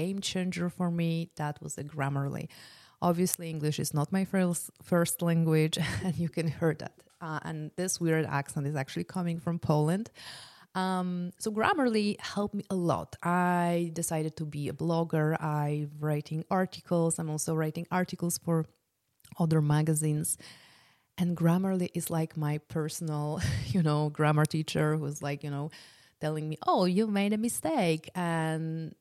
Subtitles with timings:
[0.00, 2.48] game changer for me, that was a Grammarly.
[3.00, 6.94] Obviously, English is not my first first language, and you can hear that.
[7.20, 10.10] Uh, and this weird accent is actually coming from Poland.
[10.74, 13.16] Um, so Grammarly helped me a lot.
[13.22, 15.40] I decided to be a blogger.
[15.40, 17.18] I'm writing articles.
[17.18, 18.66] I'm also writing articles for
[19.38, 20.36] other magazines.
[21.16, 23.40] And Grammarly is like my personal,
[23.74, 25.70] you know, grammar teacher who's like, you know,
[26.20, 28.10] telling me, oh, you made a mistake.
[28.14, 28.94] And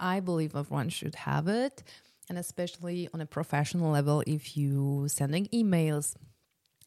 [0.00, 1.82] I believe everyone should have it.
[2.28, 6.14] And especially on a professional level, if you're sending emails,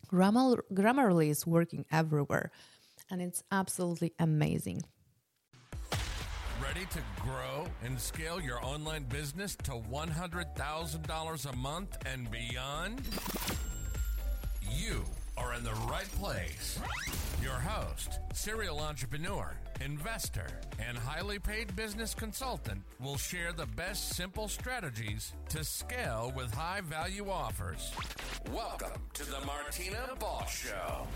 [0.08, 2.52] Grammar, Grammarly is working everywhere.
[3.10, 4.84] And it's absolutely amazing.
[6.62, 13.02] Ready to grow and scale your online business to $100,000 a month and beyond?
[14.72, 15.04] You
[15.42, 16.80] are in the right place.
[17.42, 20.46] Your host, serial entrepreneur, investor,
[20.78, 26.82] and highly paid business consultant will share the best simple strategies to scale with high
[26.82, 27.92] value offers.
[28.52, 31.08] Welcome to the Martina Boss Show.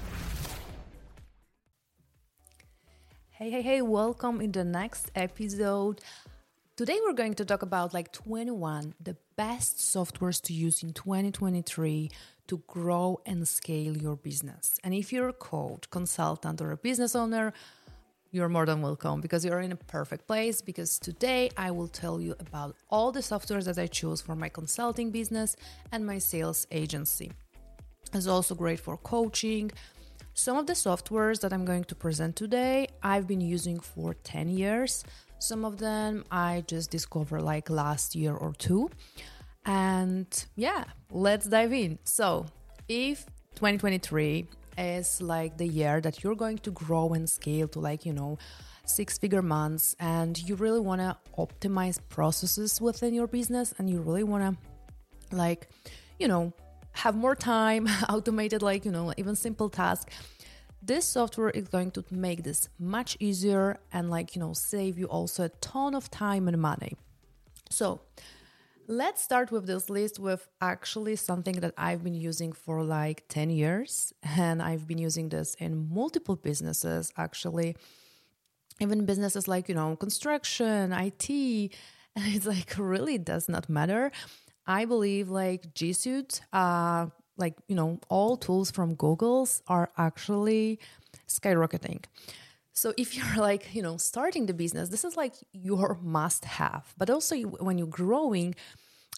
[3.29, 6.01] Hey, hey, hey, welcome in the next episode.
[6.75, 12.09] Today we're going to talk about like 21 the best softwares to use in 2023
[12.47, 14.79] to grow and scale your business.
[14.83, 17.53] And if you're a coach, consultant, or a business owner,
[18.31, 20.61] you're more than welcome because you're in a perfect place.
[20.61, 24.49] Because today I will tell you about all the softwares that I choose for my
[24.49, 25.55] consulting business
[25.91, 27.31] and my sales agency.
[28.13, 29.71] It's also great for coaching.
[30.33, 34.49] Some of the softwares that I'm going to present today, I've been using for 10
[34.49, 35.05] years.
[35.39, 38.89] Some of them I just discovered like last year or two.
[39.65, 41.99] And yeah, let's dive in.
[42.03, 42.45] So,
[42.87, 48.05] if 2023 is like the year that you're going to grow and scale to like,
[48.05, 48.37] you know,
[48.85, 54.01] six figure months and you really want to optimize processes within your business and you
[54.01, 55.69] really want to like,
[56.19, 56.53] you know,
[56.91, 60.13] have more time, automated like, you know, even simple tasks
[60.85, 65.05] this software is going to make this much easier and like you know save you
[65.05, 66.93] also a ton of time and money
[67.69, 68.01] so
[68.87, 73.49] let's start with this list with actually something that i've been using for like 10
[73.49, 77.75] years and i've been using this in multiple businesses actually.
[78.81, 81.29] Even businesses like you know construction it
[82.15, 84.11] and it's like really does not matter.
[84.67, 87.07] I believe like g suite uh
[87.37, 90.79] like you know all tools from google's are actually
[91.27, 92.03] skyrocketing
[92.75, 96.93] so if you're like you know starting the business this is like your must have
[96.97, 98.53] but also when you're growing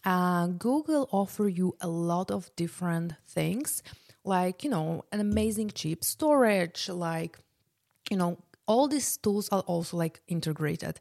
[0.05, 3.83] uh, google offer you a lot of different things
[4.23, 7.37] like you know an amazing cheap storage like
[8.09, 10.99] you know all these tools are also like integrated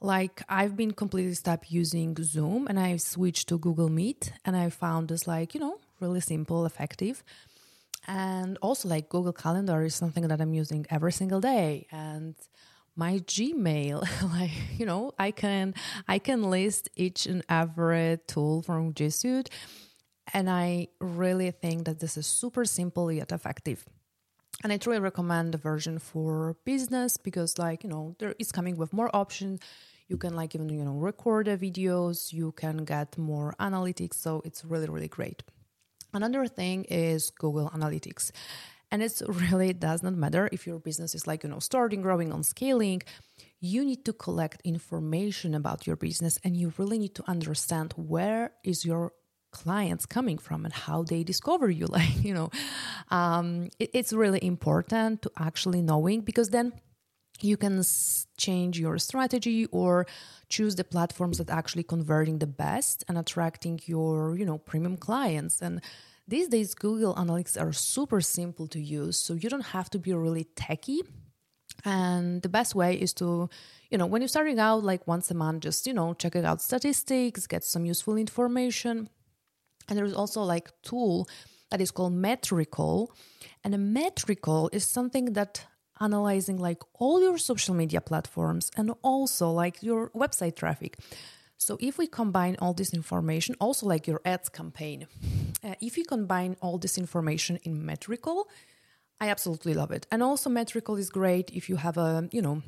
[0.00, 4.70] like i've been completely stopped using zoom and i switched to google meet and i
[4.70, 7.22] found this like you know really simple, effective.
[8.08, 11.86] And also, like Google Calendar is something that I'm using every single day.
[11.92, 12.34] And
[12.96, 14.00] my Gmail,
[14.40, 15.74] like you know, I can
[16.08, 19.50] I can list each and every tool from G Suite,
[20.32, 23.84] and I really think that this is super simple yet effective.
[24.64, 28.76] And I truly recommend the version for business because, like you know, there is coming
[28.76, 29.60] with more options.
[30.08, 32.32] You can like even you know record the videos.
[32.32, 35.42] You can get more analytics, so it's really really great.
[36.12, 38.30] Another thing is Google Analytics.
[38.90, 42.32] And it really does not matter if your business is like, you know, starting, growing,
[42.32, 43.02] on scaling.
[43.60, 48.52] You need to collect information about your business and you really need to understand where
[48.64, 49.12] is your
[49.50, 51.86] clients coming from and how they discover you.
[51.98, 52.50] Like, you know,
[53.10, 56.72] um, it, it's really important to actually knowing because then
[57.40, 57.82] you can
[58.36, 60.06] change your strategy or
[60.48, 65.60] choose the platforms that actually converting the best and attracting your you know premium clients.
[65.62, 65.80] And
[66.26, 70.12] these days google analytics are super simple to use so you don't have to be
[70.12, 71.00] really techy.
[71.84, 73.48] And the best way is to
[73.90, 76.60] you know when you're starting out like once a month just you know checking out
[76.60, 79.08] statistics get some useful information.
[79.88, 81.28] And there's also like tool
[81.70, 83.08] that is called Metricool.
[83.64, 85.66] And a Metricool is something that
[86.00, 90.98] analyzing like all your social media platforms and also like your website traffic.
[91.56, 95.06] So if we combine all this information, also like your ads campaign,
[95.64, 98.44] uh, if you combine all this information in Metricool,
[99.20, 100.06] I absolutely love it.
[100.12, 102.62] And also Metricool is great if you have a, you know,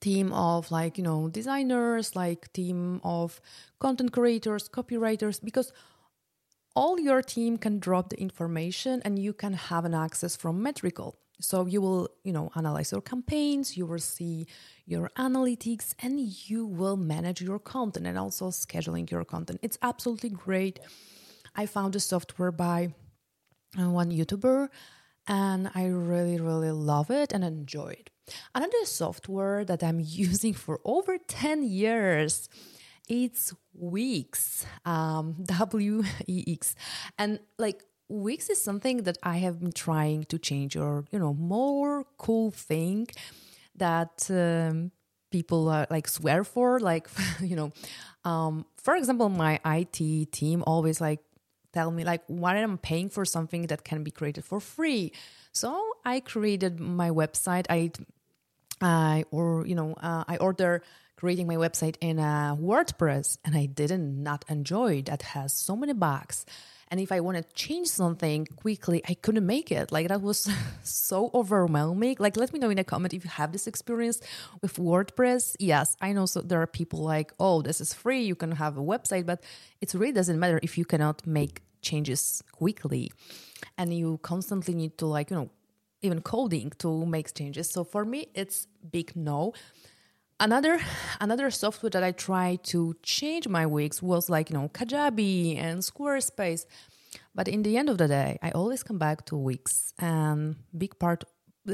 [0.00, 3.40] team of like, you know, designers, like team of
[3.80, 5.72] content creators, copywriters because
[6.76, 11.14] all your team can drop the information and you can have an access from Metricool.
[11.40, 14.46] So you will, you know, analyze your campaigns, you will see
[14.86, 19.58] your analytics, and you will manage your content and also scheduling your content.
[19.62, 20.80] It's absolutely great.
[21.56, 22.94] I found the software by
[23.78, 24.68] uh, one YouTuber
[25.26, 28.10] and I really, really love it and enjoy it.
[28.54, 32.48] Another software that I'm using for over 10 years
[33.08, 36.74] it's Wix, um, W E X,
[37.18, 41.34] and like Wix is something that I have been trying to change, or you know,
[41.34, 43.08] more cool thing
[43.76, 44.92] that um,
[45.30, 47.08] people uh, like swear for, like
[47.40, 47.72] you know,
[48.24, 51.20] um, for example, my IT team always like
[51.72, 55.12] tell me like why am I'm paying for something that can be created for free.
[55.52, 57.66] So I created my website.
[57.68, 57.90] I
[58.80, 60.82] I or you know uh, I order
[61.16, 65.92] creating my website in a WordPress and I didn't not enjoy that has so many
[65.92, 66.44] bugs.
[66.90, 69.90] And if I want to change something quickly, I couldn't make it.
[69.90, 70.48] Like that was
[70.82, 72.16] so overwhelming.
[72.18, 74.20] Like let me know in a comment if you have this experience
[74.62, 75.56] with WordPress.
[75.58, 78.76] Yes, I know so there are people like, "Oh, this is free, you can have
[78.76, 79.42] a website," but
[79.80, 83.12] it really doesn't matter if you cannot make changes quickly
[83.76, 85.50] and you constantly need to like, you know,
[86.02, 87.70] even coding to make changes.
[87.70, 89.52] So for me, it's big no
[90.40, 90.80] another
[91.20, 95.80] another software that I tried to change my Wix was like you know Kajabi and
[95.80, 96.66] Squarespace,
[97.34, 99.92] but in the end of the day, I always come back to Wix.
[99.98, 101.24] And big part,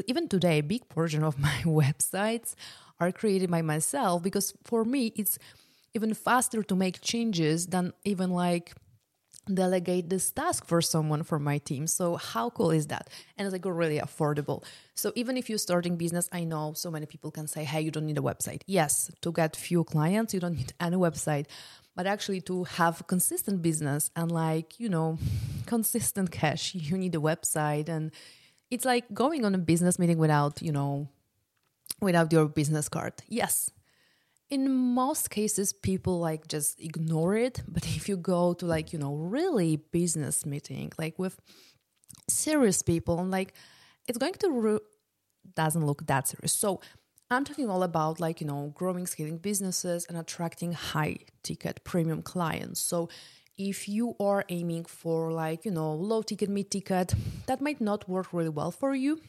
[0.06, 2.54] even today, big portion of my websites
[2.98, 5.38] are created by myself because for me it's
[5.94, 8.74] even faster to make changes than even like
[9.46, 11.86] delegate this task for someone from my team.
[11.86, 13.08] So how cool is that?
[13.36, 14.64] And it's like really affordable.
[14.94, 17.90] So even if you're starting business, I know so many people can say, "Hey, you
[17.90, 21.46] don't need a website." Yes, to get few clients, you don't need any website.
[21.96, 25.18] But actually to have consistent business and like, you know,
[25.66, 28.12] consistent cash, you need a website and
[28.70, 31.08] it's like going on a business meeting without, you know,
[32.00, 33.14] without your business card.
[33.28, 33.70] Yes,
[34.50, 37.62] in most cases people like just ignore it.
[37.68, 41.38] But if you go to like you know really business meeting like with
[42.28, 43.54] serious people like
[44.08, 44.78] it's going to re-
[45.54, 46.52] doesn't look that serious.
[46.52, 46.80] So
[47.32, 52.22] i'm talking all about like you know growing scaling businesses and attracting high ticket premium
[52.22, 52.80] clients.
[52.80, 53.08] So
[53.56, 57.14] if you are aiming for like you know low ticket mid ticket
[57.46, 59.20] that might not work really well for you.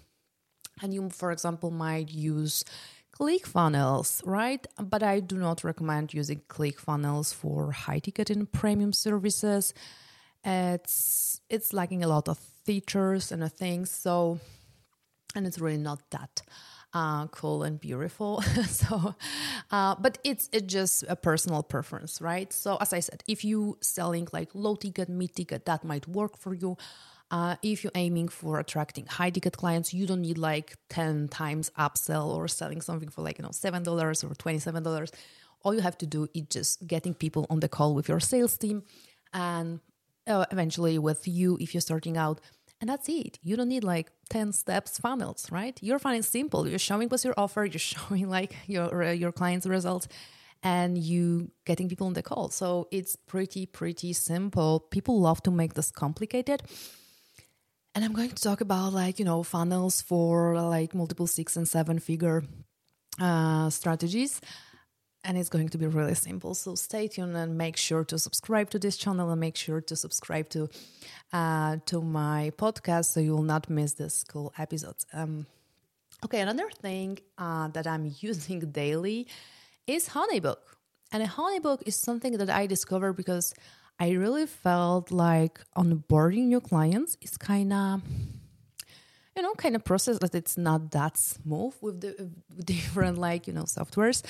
[0.82, 2.64] And you for example might use
[3.22, 4.66] ClickFunnels, right?
[4.82, 9.76] But I do not recommend using ClickFunnels for high ticket and premium services.
[10.44, 14.40] It's it's lacking a lot of features and things, so
[15.36, 16.42] and it's really not that
[16.96, 18.42] uh, cool and beautiful.
[18.68, 19.14] so,
[19.70, 22.52] uh, but it's it's just a personal preference, right?
[22.52, 26.38] So as I said, if you selling like low ticket, mid ticket, that might work
[26.38, 26.76] for you.
[27.32, 31.72] Uh, if you're aiming for attracting high ticket clients, you don't need like 10 times
[31.80, 35.12] upsell or selling something for like, you know, $7 or $27.
[35.64, 38.58] All you have to do is just getting people on the call with your sales
[38.58, 38.84] team
[39.34, 39.80] and
[40.28, 42.42] uh, eventually with you if you're starting out.
[42.82, 43.40] And that's it.
[43.44, 45.78] You don't need like 10 steps funnels, right?
[45.82, 46.68] Your funnel is simple.
[46.68, 50.10] You're showing what's your offer, you're showing like your, uh, your client's results
[50.64, 52.50] and you getting people on the call.
[52.50, 54.82] So it's pretty, pretty simple.
[54.92, 56.64] People love to make this complicated
[57.94, 61.68] and I'm going to talk about like, you know, funnels for like multiple six and
[61.68, 62.44] seven figure
[63.20, 64.40] uh, strategies.
[65.24, 66.56] And it's going to be really simple.
[66.56, 69.96] So stay tuned and make sure to subscribe to this channel and make sure to
[69.96, 70.68] subscribe to
[71.32, 75.06] uh, to my podcast so you will not miss this cool episodes.
[75.14, 75.46] Um,
[76.26, 79.28] okay, another thing uh, that I'm using daily
[79.86, 80.58] is Honeybook.
[81.12, 83.54] And a Honeybook is something that I discovered because
[84.02, 88.02] I really felt like onboarding new clients is kind of
[89.36, 92.32] you know kind of process that it's not that smooth with the
[92.64, 94.24] different like you know softwares.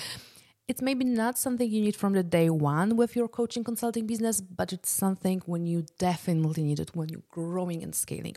[0.67, 4.41] It's maybe not something you need from the day one with your coaching consulting business
[4.41, 8.35] but it's something when you definitely need it when you're growing and scaling.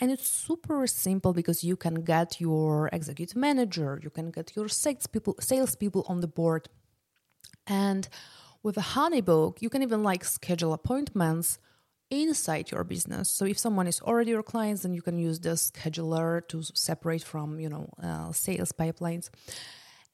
[0.00, 4.68] And it's super simple because you can get your executive manager you can get your
[4.68, 6.68] sales people sales people on the board.
[7.66, 8.06] And
[8.64, 11.58] with a honeybook, you can even like schedule appointments
[12.10, 13.30] inside your business.
[13.30, 17.22] So if someone is already your client, then you can use the scheduler to separate
[17.22, 19.28] from, you know, uh, sales pipelines.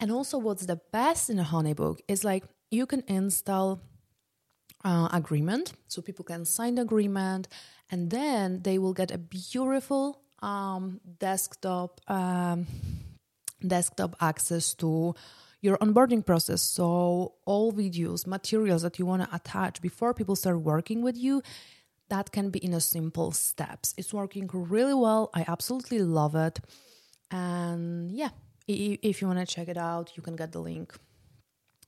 [0.01, 3.81] And also what's the best in a honeybook is like you can install
[4.85, 7.49] uh, agreement so people can sign the agreement
[7.91, 12.67] and then they will get a beautiful um, desktop um,
[13.67, 15.15] desktop access to
[15.61, 16.63] your onboarding process.
[16.63, 21.43] So, all videos, materials that you want to attach before people start working with you,
[22.09, 23.95] that can be in a simple steps.
[23.97, 25.31] It's working really well.
[25.35, 26.61] I absolutely love it.
[27.31, 28.31] And yeah,
[28.67, 30.95] if you want to check it out, you can get the link.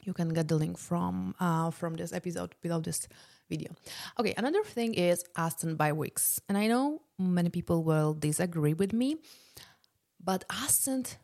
[0.05, 3.07] You can get the link from uh, from this episode below this
[3.49, 3.71] video.
[4.19, 8.93] Okay, another thing is Ascend by Wix, and I know many people will disagree with
[8.93, 9.19] me,
[10.23, 11.19] but Ascend,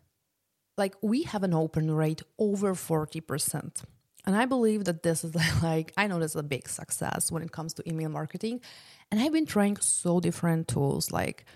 [0.78, 3.82] like we have an open rate over forty percent.
[4.26, 7.42] And I believe that this is like, I know this is a big success when
[7.42, 8.60] it comes to email marketing.
[9.10, 11.46] And I've been trying so different tools, like,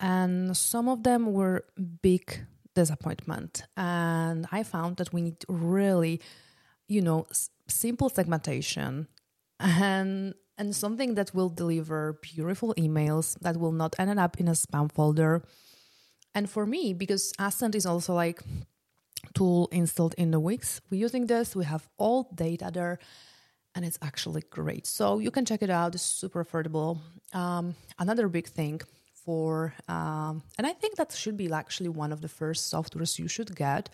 [0.00, 1.64] and some of them were
[2.02, 2.44] big
[2.74, 3.64] disappointment.
[3.76, 6.20] And I found that we need really,
[6.88, 9.06] you know, s- simple segmentation
[9.60, 14.52] and and something that will deliver beautiful emails that will not end up in a
[14.52, 15.42] spam folder.
[16.34, 18.40] And for me, because Ascend is also like
[19.34, 20.80] tool installed in the Wix.
[20.90, 22.98] We're using this, we have all data there,
[23.74, 24.86] and it's actually great.
[24.86, 26.98] So you can check it out, it's super affordable.
[27.32, 28.80] Um, another big thing
[29.24, 33.28] for, um, and I think that should be actually one of the first softwares you
[33.28, 33.88] should get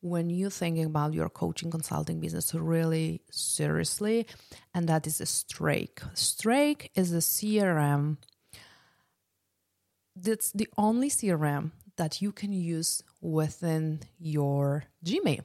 [0.00, 4.26] when you're thinking about your coaching consulting business really seriously,
[4.74, 6.00] and that is a Streak.
[6.14, 8.16] Streak is a CRM.
[10.22, 15.42] That's the only CRM that you can use within your Gmail.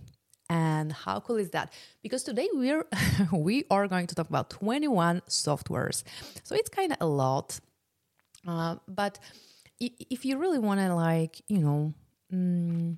[0.49, 1.73] And how cool is that?
[2.03, 2.85] Because today we're
[3.31, 6.03] we are going to talk about 21 softwares.
[6.43, 7.59] So it's kind of a lot.
[8.47, 9.19] Uh, but
[9.79, 11.93] if you really want to like, you know,
[12.31, 12.97] mm,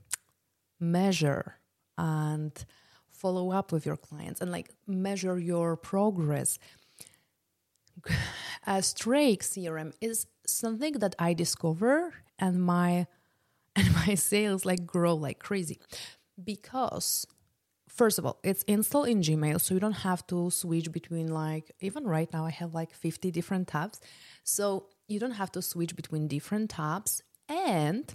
[0.79, 1.55] measure
[1.98, 2.53] and
[3.09, 6.59] follow up with your clients and like measure your progress,
[8.67, 13.08] a Streak CRM is something that I discover and my
[13.75, 15.79] and my sales like grow like crazy.
[16.44, 17.25] Because
[17.88, 21.72] first of all it's installed in gmail so you don't have to switch between like
[21.82, 24.00] even right now i have like 50 different tabs.
[24.44, 27.24] So you don't have to switch between different tabs.
[27.48, 28.13] And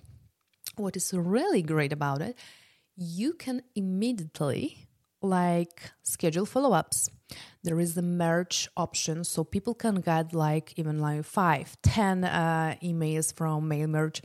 [0.77, 2.37] what is really great about it
[2.97, 4.87] you can immediately
[5.21, 7.09] like schedule follow-ups
[7.63, 12.77] there is the merge option so people can get like even like five ten uh,
[12.83, 14.23] emails from mail merge.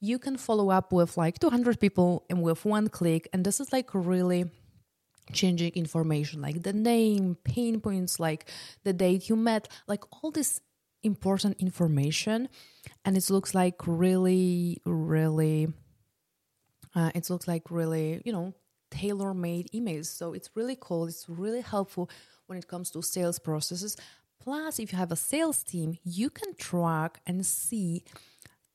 [0.00, 3.70] You can follow up with like 200 people and with one click and this is
[3.70, 4.50] like really
[5.32, 8.50] changing information like the name pain points like
[8.82, 10.60] the date you met like all this
[11.02, 12.48] important information.
[13.04, 15.72] And it looks like really really
[16.94, 18.54] uh, it looks like really you know
[18.90, 20.06] tailor made emails.
[20.06, 21.06] So it's really cool.
[21.06, 22.10] It's really helpful
[22.50, 23.96] when it comes to sales processes.
[24.42, 28.04] Plus if you have a sales team you can track and see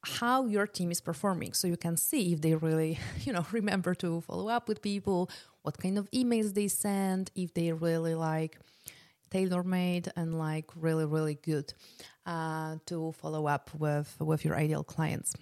[0.06, 1.54] how your team is performing.
[1.54, 5.30] So you can see if they really you know remember to follow up with people
[5.62, 8.60] what kind of emails they send if they really like
[9.32, 11.74] tailor made and like really really good
[12.26, 15.34] uh, to follow up with with your ideal clients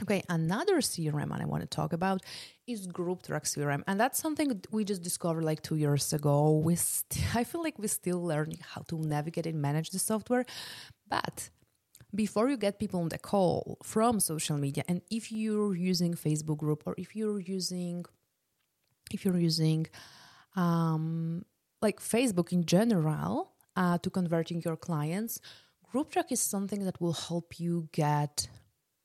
[0.00, 2.22] okay another crm i want to talk about
[2.66, 6.62] is GroupTrack crm and that's something we just discovered like two years ago.
[6.64, 10.46] We st- i feel like we're still learning how to navigate and manage the software
[11.08, 11.50] but
[12.14, 16.58] before you get people on the call from social media and if you're using facebook
[16.58, 18.04] group or if you're using
[19.10, 19.86] if you're using
[20.56, 21.44] um,
[21.82, 25.40] like facebook in general uh, to converting your clients
[25.92, 28.48] GroupTrack is something that will help you get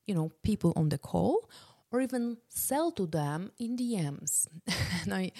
[0.08, 1.50] you know people on the call
[1.92, 4.48] or even sell to them in dms
[5.04, 5.32] and i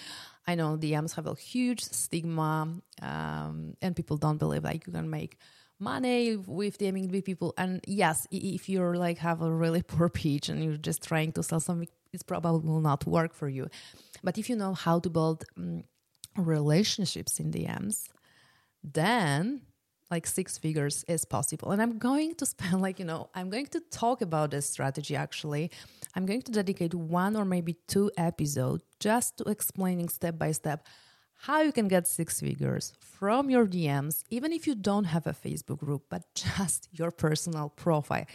[0.46, 2.68] i know dms have a huge stigma
[3.02, 5.38] um, and people don't believe like you can make
[5.80, 7.54] money with DMing people.
[7.58, 11.44] And yes, if you're like have a really poor pitch and you're just trying to
[11.44, 13.68] sell something, it probably will not work for you.
[14.24, 15.84] But if you know how to build um,
[16.36, 18.10] relationships in DMs,
[18.84, 19.62] then
[20.10, 21.72] like six figures is possible.
[21.72, 25.16] And I'm going to spend like, you know, I'm going to talk about this strategy
[25.16, 25.72] actually.
[26.16, 30.86] I'm going to dedicate one or maybe two episodes just to explaining step by step
[31.42, 35.34] how you can get six figures from your DMs, even if you don't have a
[35.34, 38.26] Facebook group, but just your personal profile.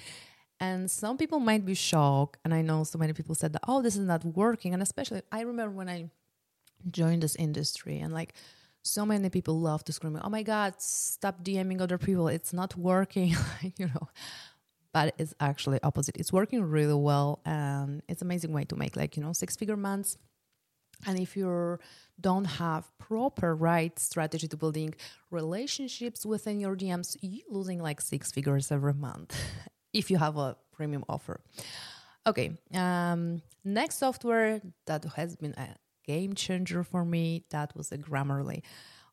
[0.60, 2.38] And some people might be shocked.
[2.44, 4.72] And I know so many people said that, oh, this is not working.
[4.72, 6.10] And especially, I remember when I
[6.88, 8.34] joined this industry and like
[8.82, 12.28] so many people love to scream, oh my God, stop DMing other people.
[12.28, 13.34] It's not working,
[13.76, 14.08] you know.
[14.92, 16.16] But it's actually opposite.
[16.18, 17.40] It's working really well.
[17.46, 20.18] And it's amazing way to make like, you know, six figure months.
[21.06, 21.78] And if you
[22.20, 24.94] don't have proper right strategy to building
[25.30, 29.36] relationships within your DMs, you're losing like six figures every month
[29.92, 31.40] if you have a premium offer.
[32.26, 35.74] Okay, um, next software that has been a
[36.04, 38.62] game changer for me that was a Grammarly.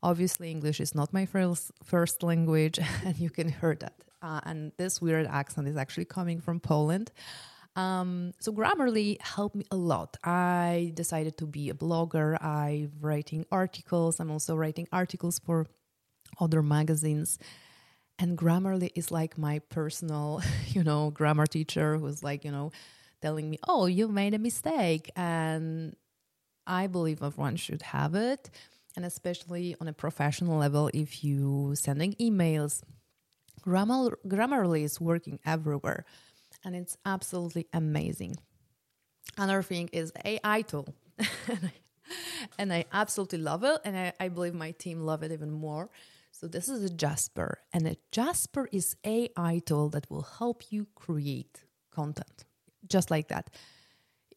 [0.01, 3.96] Obviously, English is not my first first language, and you can hear that.
[4.22, 7.12] Uh, and this weird accent is actually coming from Poland.
[7.75, 10.17] Um, so Grammarly helped me a lot.
[10.24, 12.41] I decided to be a blogger.
[12.43, 14.19] I'm writing articles.
[14.19, 15.67] I'm also writing articles for
[16.39, 17.38] other magazines.
[18.17, 22.72] And Grammarly is like my personal, you know, grammar teacher who's like, you know,
[23.22, 25.10] telling me, oh, you made a mistake.
[25.15, 25.96] And
[26.69, 28.49] I believe everyone should have it.
[28.95, 32.81] And especially on a professional level, if you sending emails,
[33.61, 36.05] Grammar, Grammarly is working everywhere
[36.63, 38.38] and it's absolutely amazing.
[39.38, 40.93] Another thing is AI tool.
[42.57, 43.79] and I absolutely love it.
[43.85, 45.89] And I, I believe my team love it even more.
[46.31, 47.59] So this is a Jasper.
[47.73, 52.45] And a Jasper is AI tool that will help you create content.
[52.88, 53.49] Just like that.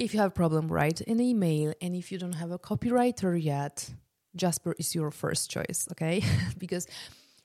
[0.03, 1.75] If you have a problem, write an email.
[1.81, 3.95] And if you don't have a copywriter yet,
[4.35, 6.25] Jasper is your first choice, okay?
[6.59, 6.89] because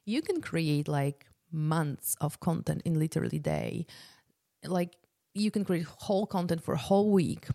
[0.05, 3.85] you can create like months of content in literally day
[4.65, 4.95] like
[5.33, 7.47] you can create whole content for a whole week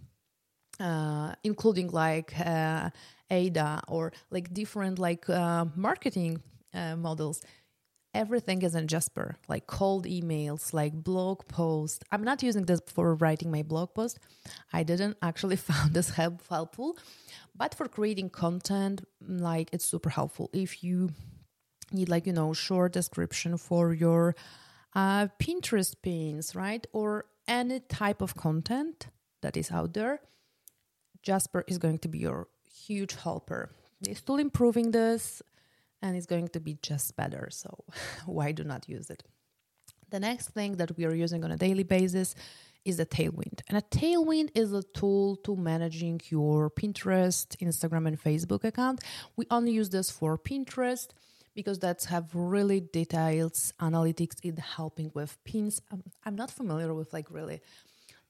[0.80, 2.88] uh, including like uh,
[3.30, 6.40] ada or like different like uh, marketing
[6.72, 7.42] uh, models
[8.14, 13.14] everything is in jasper like cold emails like blog posts i'm not using this for
[13.14, 14.18] writing my blog post
[14.72, 16.96] i didn't actually found this help helpful
[17.54, 21.10] but for creating content like it's super helpful if you
[21.90, 24.34] need like you know short description for your
[24.94, 26.86] uh, Pinterest pins, right?
[26.92, 29.08] Or any type of content
[29.42, 30.20] that is out there,
[31.22, 33.70] Jasper is going to be your huge helper.
[34.00, 35.42] They're still improving this
[36.02, 37.48] and it's going to be just better.
[37.50, 37.84] So,
[38.26, 39.22] why do not use it?
[40.10, 42.34] The next thing that we are using on a daily basis
[42.84, 43.60] is a Tailwind.
[43.68, 49.00] And a Tailwind is a tool to managing your Pinterest, Instagram, and Facebook account.
[49.36, 51.08] We only use this for Pinterest
[51.54, 55.80] because that's have really detailed analytics in helping with pins.
[55.90, 57.60] Um, I'm not familiar with like really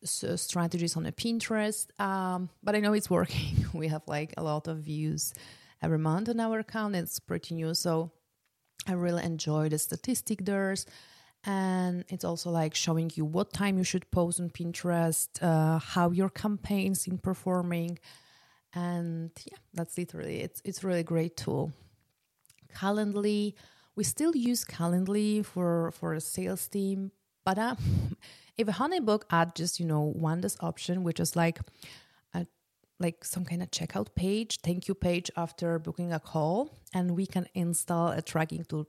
[0.05, 3.67] so strategies on a Pinterest, um, but I know it's working.
[3.73, 5.33] we have like a lot of views
[5.83, 6.97] every month on our account.
[6.97, 8.11] It's pretty new, so
[8.87, 10.75] I really enjoy the statistic there.
[11.45, 16.11] And it's also like showing you what time you should post on Pinterest, uh, how
[16.11, 17.99] your campaigns in performing,
[18.75, 21.73] and yeah, that's literally it's it's really great tool.
[22.75, 23.55] Calendly.
[23.97, 27.11] We still use Calendly for for a sales team,
[27.45, 27.75] but uh,
[28.57, 31.59] if a Honeybook add just you know one this option, which is like
[33.03, 37.27] like some kind of checkout page, thank you page after booking a call, and we
[37.27, 38.87] can install a tracking tool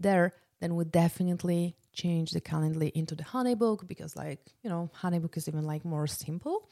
[0.00, 5.36] there, then we definitely change the Calendly into the Honeybook because like you know Honeybook
[5.36, 6.68] is even like more simple.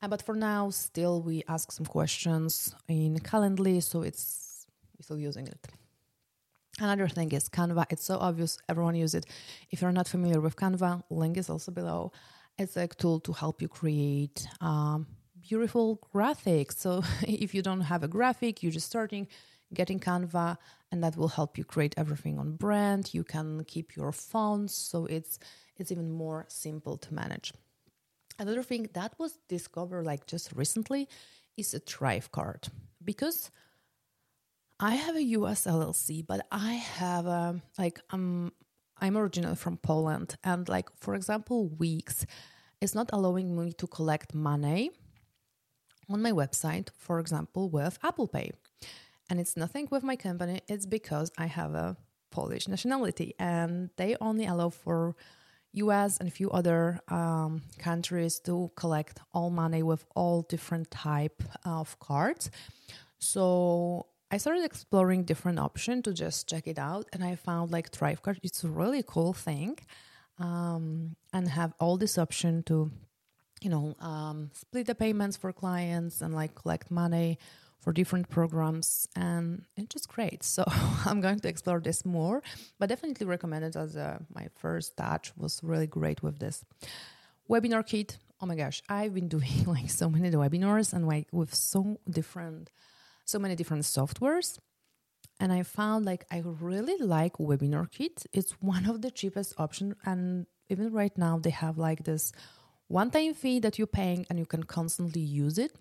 [0.00, 5.18] Uh, but for now, still we ask some questions in Calendly, so it's we're still
[5.18, 5.66] using it.
[6.80, 7.86] Another thing is Canva.
[7.90, 9.26] It's so obvious, everyone use it.
[9.70, 12.12] If you're not familiar with Canva, link is also below.
[12.56, 15.06] It's a tool to help you create um,
[15.48, 16.76] beautiful graphics.
[16.78, 19.26] So if you don't have a graphic, you're just starting,
[19.72, 20.58] getting Canva,
[20.92, 23.14] and that will help you create everything on brand.
[23.14, 25.38] You can keep your fonts, so it's
[25.76, 27.52] it's even more simple to manage.
[28.38, 31.08] Another thing that was discovered like just recently
[31.56, 32.68] is a ThriveCart
[33.04, 33.50] because
[34.80, 38.52] I have a US LLC, but I have a like um,
[39.00, 42.26] I'm I'm originally from Poland, and like for example, Wix
[42.80, 44.90] is not allowing me to collect money
[46.08, 48.52] on my website, for example, with Apple Pay,
[49.28, 50.62] and it's nothing with my company.
[50.68, 51.96] It's because I have a
[52.30, 55.16] Polish nationality, and they only allow for
[55.72, 61.42] US and a few other um, countries to collect all money with all different type
[61.64, 62.50] of cards.
[63.18, 67.90] So I started exploring different options to just check it out, and I found like
[67.90, 68.38] Thrivecart.
[68.42, 69.78] It's a really cool thing,
[70.38, 72.90] um, and have all this option to,
[73.62, 77.38] you know, um, split the payments for clients and like collect money
[77.80, 80.42] for different programs, and it's just great.
[80.42, 80.64] So
[81.06, 82.42] I'm going to explore this more,
[82.78, 86.64] but definitely recommend it as a, my first touch was really great with this
[87.48, 88.16] WebinarKit.
[88.40, 92.70] Oh my gosh, I've been doing like so many webinars and like with so different
[93.28, 94.58] so many different softwares
[95.38, 100.46] and i found like i really like WebinarKit it's one of the cheapest option and
[100.70, 102.32] even right now they have like this
[102.88, 105.72] one time fee that you're paying and you can constantly use it.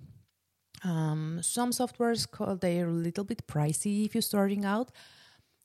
[0.84, 2.28] Um, some softwares
[2.62, 4.92] they're a little bit pricey if you're starting out.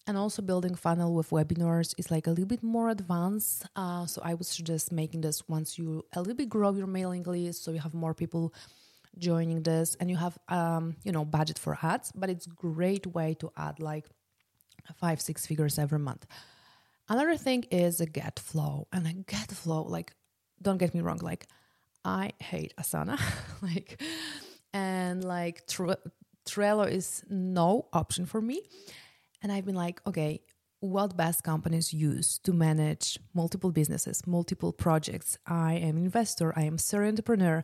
[0.07, 3.67] And also building funnel with webinars is like a little bit more advanced.
[3.77, 7.23] Uh, so i would suggest making this once you a little bit grow your mailing
[7.23, 8.53] list so you have more people
[9.19, 12.11] joining this and you have um, you know budget for ads.
[12.13, 14.07] But it's great way to add like
[14.97, 16.27] five six figures every month.
[17.09, 18.87] Another thing is a GetFlow.
[18.93, 20.15] And a GetFlow like
[20.62, 21.46] don't get me wrong, like
[22.05, 23.20] I hate Asana,
[23.62, 24.01] like,
[24.72, 28.62] and like Trello is no option for me.
[29.42, 30.40] And I've been like, okay,
[30.81, 35.38] what best companies use to manage multiple businesses, multiple projects.
[35.46, 37.62] I am investor, I am serial entrepreneur.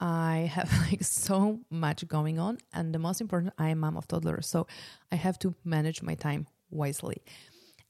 [0.00, 4.06] I have like so much going on, and the most important, I am mom of
[4.08, 4.66] toddlers, so
[5.10, 7.22] I have to manage my time wisely.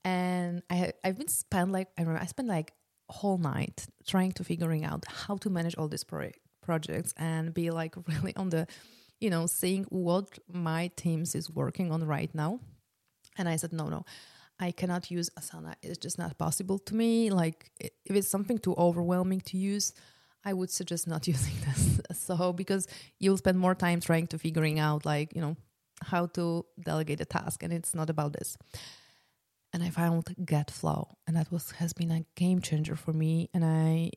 [0.05, 2.73] And I I've been spent like I remember I spent like
[3.13, 6.31] whole night trying to figuring out how to manage all these pro-
[6.63, 8.67] projects and be like really on the,
[9.21, 12.61] you know, seeing what my teams is working on right now.
[13.39, 14.05] And I said no no,
[14.59, 15.75] I cannot use Asana.
[15.83, 17.31] It's just not possible to me.
[17.31, 19.93] Like if it's something too overwhelming to use,
[20.45, 22.01] I would suggest not using this.
[22.13, 22.87] So because
[23.19, 25.57] you'll spend more time trying to figuring out like, you know,
[26.03, 28.57] how to delegate a task and it's not about this.
[29.73, 33.65] And I found GetFlow and that was has been a game changer for me and
[33.65, 34.11] I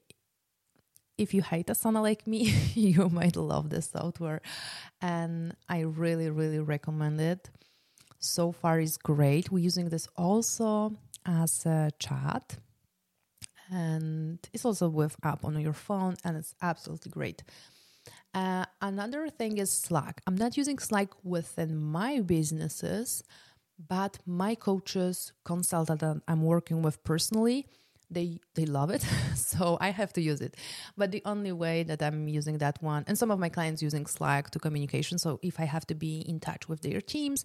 [1.17, 4.41] if you hate Asana like me, you might love this software
[5.01, 7.49] and I really really recommend it
[8.19, 9.51] so far is great.
[9.51, 10.93] We're using this also
[11.25, 12.57] as a chat
[13.71, 17.43] and it's also with app on your phone and it's absolutely great.
[18.33, 20.21] Uh, another thing is Slack.
[20.27, 23.23] I'm not using Slack within my businesses,
[23.77, 27.67] but my coaches, consultant that I'm working with personally,
[28.11, 29.01] they they love it
[29.35, 30.55] so i have to use it
[30.95, 34.05] but the only way that i'm using that one and some of my clients using
[34.05, 37.43] slack to communication so if i have to be in touch with their teams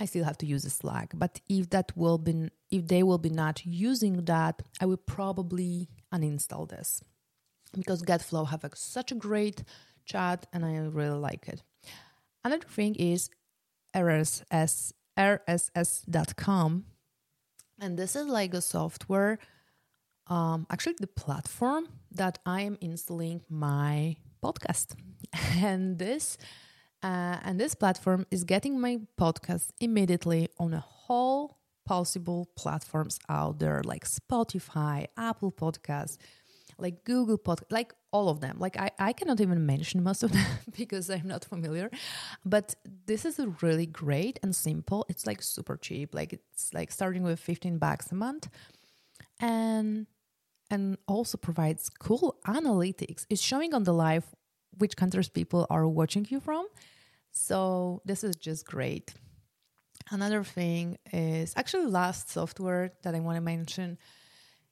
[0.00, 1.12] I still have to use Slack.
[1.14, 5.88] But if that will be if they will be not using that, I will probably
[6.12, 7.02] uninstall this
[7.74, 9.64] because GetFlow have a, such a great
[10.04, 11.62] chat and I really like it.
[12.44, 13.30] Another thing is
[13.94, 16.84] RSS RSS.com,
[17.80, 19.38] and this is like a software.
[20.28, 24.94] Um, actually, the platform that I am installing my podcast,
[25.56, 26.38] and this
[27.02, 33.58] uh, and this platform is getting my podcast immediately on a whole possible platforms out
[33.58, 36.18] there like Spotify, Apple Podcasts,
[36.78, 38.56] like Google Podcast, like all of them.
[38.58, 41.90] Like I, I cannot even mention most of them because I'm not familiar.
[42.44, 42.74] But
[43.06, 45.04] this is a really great and simple.
[45.08, 46.14] It's like super cheap.
[46.14, 48.48] Like it's like starting with 15 bucks a month.
[49.40, 50.06] And
[50.70, 53.24] and also provides cool analytics.
[53.30, 54.24] It's showing on the live
[54.76, 56.66] which countries people are watching you from.
[57.30, 59.14] So this is just great.
[60.10, 63.98] Another thing is actually last software that I want to mention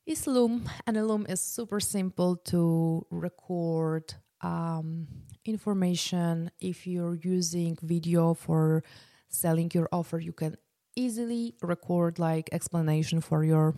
[0.06, 5.08] is Loom, and Loom is super simple to record um,
[5.44, 6.50] information.
[6.60, 8.84] If you're using video for
[9.28, 10.56] selling your offer, you can
[10.94, 13.74] easily record like explanation for your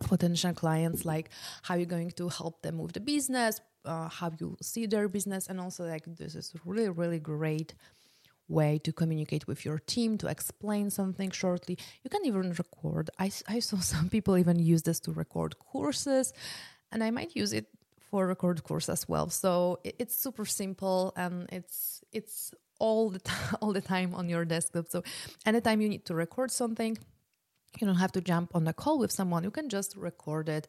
[0.00, 1.28] potential clients like
[1.62, 5.48] how you're going to help them with the business uh, how you see their business
[5.48, 7.74] and also like this is really really great
[8.48, 11.78] way to communicate with your team to explain something shortly.
[12.02, 13.10] You can even record.
[13.18, 16.32] I, I saw some people even use this to record courses
[16.90, 17.66] and i might use it
[18.10, 19.28] for record course as well.
[19.28, 24.28] So it, it's super simple and it's it's all the time all the time on
[24.28, 24.88] your desktop.
[24.88, 25.02] So
[25.44, 26.96] anytime you need to record something
[27.78, 29.44] you don't have to jump on a call with someone.
[29.44, 30.66] You can just record it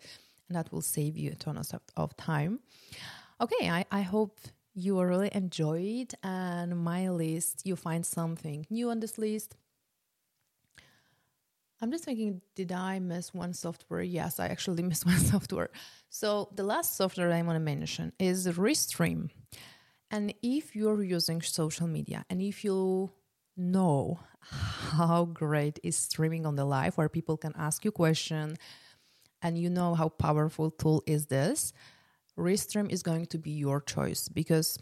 [0.47, 2.59] and that will save you a ton of, of time.
[3.39, 4.37] Okay I, I hope
[4.79, 9.55] you really enjoy it and my list you find something new on this list.
[11.81, 14.01] I'm just thinking did i miss one software?
[14.01, 15.69] Yes i actually missed one software.
[16.09, 19.29] So the last software i want to mention is restream.
[20.11, 23.11] And if you're using social media and if you
[23.55, 28.55] know how great is streaming on the live where people can ask you question
[29.41, 31.73] and you know how powerful tool is this
[32.39, 34.80] restream is going to be your choice because